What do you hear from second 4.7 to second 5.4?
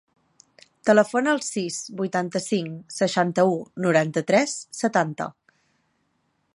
setanta.